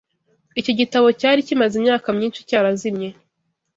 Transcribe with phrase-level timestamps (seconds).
[0.59, 3.11] Icyo gitabo cyari kimaze imyaka myinshi cyarazimiye